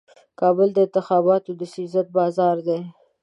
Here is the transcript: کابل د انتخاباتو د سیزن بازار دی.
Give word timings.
کابل 0.39 0.69
د 0.73 0.77
انتخاباتو 0.87 1.51
د 1.59 1.61
سیزن 1.73 2.07
بازار 2.17 2.55
دی. 2.67 2.79